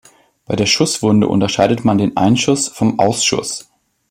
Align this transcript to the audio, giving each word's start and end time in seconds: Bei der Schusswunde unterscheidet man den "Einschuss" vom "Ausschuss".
Bei 0.47 0.55
der 0.55 0.65
Schusswunde 0.65 1.27
unterscheidet 1.27 1.85
man 1.85 1.99
den 1.99 2.17
"Einschuss" 2.17 2.67
vom 2.69 2.97
"Ausschuss". 2.99 3.69